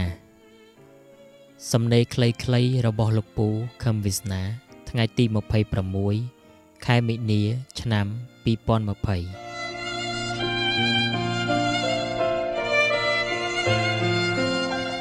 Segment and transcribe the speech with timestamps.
[1.72, 3.48] សំណេរខ្លីៗរបស់លោកពូ
[3.82, 4.42] ខឹមវិស្នា
[4.90, 6.41] ថ្ងៃទី26
[6.86, 7.42] ខែមិនិនា
[7.80, 8.06] ឆ្នាំ
[8.44, 8.68] 2020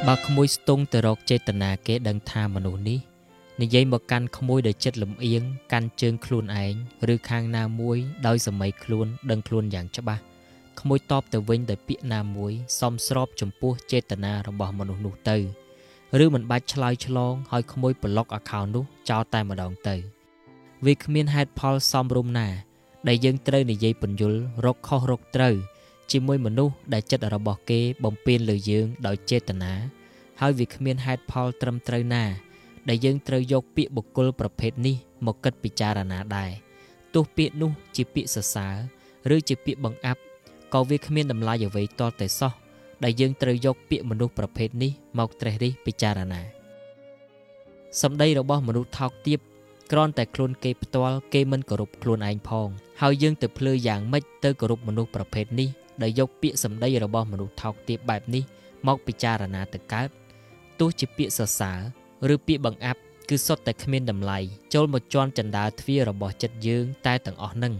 [0.08, 2.98] បើក្មួយស្ទង់ទៅរកចេតនាគេដឹងថាមនុស្សនេះ
[3.60, 6.74] និយាយមកកាន់ក្មួយដោយចិត្តលំអៀងកាន់ជើងខ្លួនឯង
[7.12, 10.22] ឬខាងណាមួយដោយសម័យខ្លួនដឹងខ្លួនយ៉ាងច្បាស់
[10.80, 15.36] ក្មួយតបទៅវិញដោយពាក្យណាមួយសមស្របចំពោះចេតនារបស់មនុស្សនោះទៅ
[16.22, 20.21] ឬមិនបាច់ឆ្លើយឆ្លងឲ្យក្មួយប្លុកអាខោននោះចោលតែម្ដងទៅ
[20.86, 22.48] វាគ្មានហេតុផលសមរម្យណា
[23.08, 25.54] ដែលយើងត្រូវនិយាយពន្យល់រកខុសរកត្រូវ
[26.10, 29.72] ជាមួយមនុស្សដែលចិត្តរបស់គេបំពេញលើយើងដោយចេតនា
[30.40, 32.24] ហើយវាគ្មានហេតុផលត្រឹមត្រូវណា
[32.88, 34.96] ដែលយើងត្រូវយកពាក្យបុគ្គលប្រភេទនេះ
[35.26, 36.50] មកគិតពិចារណាដែរ
[37.14, 38.68] ទោះពាក្យនោះជាពាក្យសរសើ
[39.30, 40.20] រឬជាពាក្យបង្អាប់
[40.72, 42.52] ក៏វាគ្មានតម្លៃអ្វីតតែសោះ
[43.04, 46.42] ដែលយើងត្រូវយកពាក្យមនុស្សប្រភេទនេះមកត្រេះរិះពិចារណា
[48.00, 49.40] សម្ដីរបស់មនុស្សថោកទាប
[49.92, 52.68] គ្រាន់តែខ្លួនគេផ្ទាល់គេមិនគោរពខ្លួនឯងផង
[53.00, 55.68] ហើយយើងទៅភ្លឺយ៉ាងម៉េចទៅគោរពមនុស្សប្រភេទនេះ
[56.02, 58.42] ដែលយកពាក្យសម្ដីរបស់មនុស្សថោកទាបបែបនេះ
[58.86, 60.08] មកពិចារណាទៅកើត
[60.80, 61.72] ទោះជាពាក្យសរសើ
[62.28, 64.38] រឬពាក្យបង្អាប់គឺសុទ្ធតែគ្មានតម្លៃ
[64.74, 67.74] ចូលមកជន់ចណ្ដាលទ្វាររបស់ចិត្តយើងតែទាំងអស់នឹង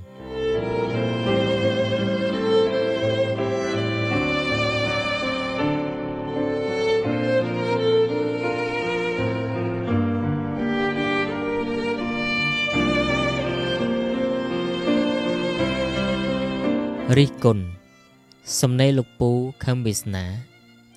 [17.18, 17.64] រិះគន់
[18.60, 19.30] សំណេរលោកពូ
[19.64, 20.24] ខឹមវាសនា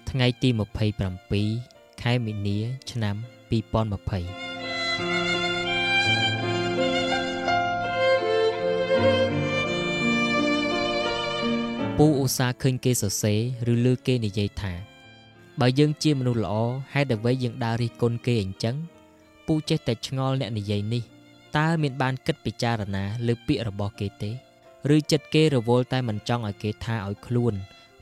[0.09, 0.49] ថ្ងៃទី
[1.25, 2.57] 27ខែមីនា
[2.91, 3.15] ឆ្នាំ
[3.51, 3.55] 2020
[11.97, 13.33] ពូឧស្សាហ៍ឃើញគេសរសេ
[13.67, 14.73] រឬលើគេនិយាយថា
[15.59, 16.55] បើយើងជាមនុស្សល្អ
[16.93, 18.75] ហេតុអ្វីយើងដើររិះគន់គេអញ្ចឹង
[19.47, 21.03] ពូចេះតែឆ្ងល់អ្នកនិយាយនេះ
[21.57, 24.31] តើមានបានគិតពិចារណាលើពាក្យរបស់គេទេ
[24.93, 27.53] ឬចិត្តគេរវល់តែមិនចង់ឲ្យគេថាឲ្យខ្លួន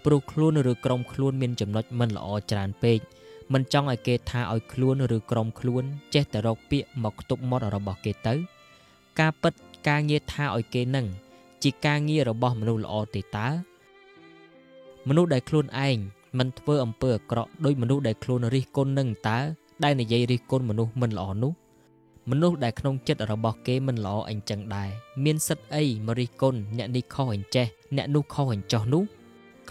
[0.05, 2.99] ព្រោះខ្លួនឬក្រុមខ្លួនមានចំណុចមិនល្អច្រើនពេក
[3.53, 5.83] មិនចង់ឲ្យគេថាឲ្យខ្លួនឬក្រុមខ្លួន
[6.13, 8.33] ចេះតែរកពាក្យមកខ្ទប់មាត់របស់គេទៅ
[9.19, 9.53] ការពិត
[9.87, 11.07] ការងារថាឲ្យគេនឹង
[11.63, 13.47] ជាការងាររបស់មនុស្សល្អទេតើ
[15.07, 15.97] មនុស្សដែលខ្លួនឯង
[16.39, 19.39] មិនធ្វើអំពើអាក្រក់ដោយមនុស្សដែលខ្លួនរិះគន់នឹងតើ
[19.83, 21.51] ដែលនិយាយរិះគន់មនុស្សមិនល្អនោះ
[22.29, 24.89] មនុស្សដែលក្នុងចិត្តរបស់គេមិនល្អអីចឹងដែរ
[25.23, 27.67] មានសិទ្ធអីមករិះគន់អ្នកនេះខុសអញ្ចេះ
[27.97, 29.03] អ្នកនោះខុសអញ្ចោះនោះ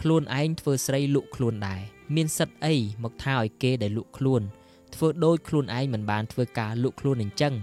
[0.00, 1.80] ខ្លួនឯងធ្វើស្រីលក់ខ្លួនដែរ
[2.14, 4.42] មានសិទ្ធអីមកថាឲ្យគេដែលលក់ខ្លួន
[4.94, 7.54] ធ្វើដូចខ្លួនឯងមិនបានធ្វើការលក់ខ្លួនអញ្ចឹង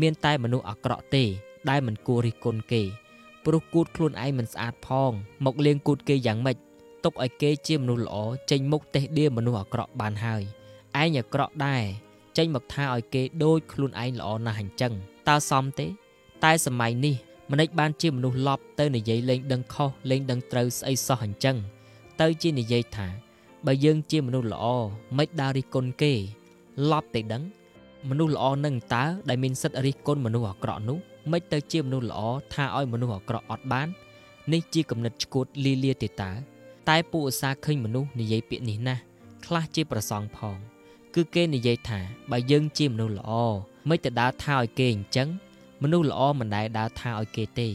[0.00, 1.24] មានតែមនុស្សអាក្រក់ទេ
[1.70, 2.82] ដែលមិនគួររិះគន់គេ
[3.44, 5.12] ព្រោះគូតខ្លួនឯងមិនស្អាតផង
[5.44, 6.56] មកលៀងគូតគេយ៉ាងម៉េច
[7.04, 8.16] ទុកឲ្យគេជាមនុស្សល្អ
[8.50, 10.42] ចេញមុខតេះដៀមនុស្សអាក្រក់បានហើយ
[11.00, 11.84] ឯងអាក្រក់ដែរ
[12.36, 14.92] ចេញមកថាឲ្យគេដូចខ្លួនឯងល្អណាស់អញ្ចឹង
[15.28, 15.86] តើសមទេ
[16.44, 17.14] តែសម័យនេះ
[17.50, 21.56] មនិចបានជាមនុស្សឡប់ទៅនិយាយលេងដឹងខុសលេងដឹងត្រូវស្អីសោះអញ្ចឹង
[22.20, 23.08] ទៅជានិយាយថា
[23.66, 24.64] បើយើងជាមនុស្សល្អ
[25.18, 26.12] មិនដើររិះគន់គេ
[26.90, 27.42] ឡប់តែដឹង
[28.10, 30.98] មនុស្សល្អនឹងតើដែលមានសិទ្ធិរិះគន់មនុស្សអាក្រក់នោះ
[31.32, 32.20] មិនទៅជាមនុស្សល្អ
[32.54, 33.88] ថាឲ្យមនុស្សអាក្រក់អត់បាន
[34.52, 36.30] នេះជាគំនិតឈួតលីលាទេតើ
[36.88, 39.00] តែពួកឧស្សាហ៍ឃើញមនុស្សនិយាយពាក្យនេះណាស់
[39.46, 40.56] ខ្លះជាប្រសងផង
[41.14, 42.00] គឺគេនិយាយថា
[42.30, 43.30] បើយើងជាមនុស្សល្អ
[43.88, 45.28] មិនទៅដើរថាឲ្យគេអញ្ចឹង
[45.82, 47.68] មនុស្សល្អមិនដែលដើរថាឲ្យគេទេ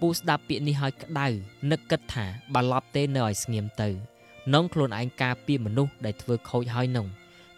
[0.00, 1.26] ពូស្ដាប់ពាក្យនេះហើយក្តៅ
[1.70, 2.24] នឹកគិតថា
[2.54, 3.88] បើឡប់ទេនៅឲ្យស្ងៀមទៅ
[4.54, 7.06] នងខ្លួនឯងការពារមនុស្សដែលធ្វើខូចហើយនង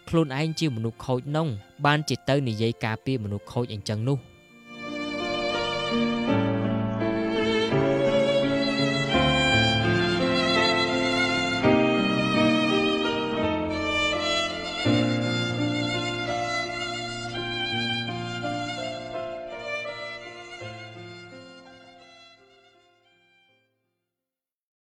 [0.09, 1.47] ខ្លួនឯងជាមនុស្សខូចនង
[1.85, 4.17] បានជាទៅនិយាយការពារមនុស្សខូចអញ្ចឹងនោះ
[5.91, 6.30] thank you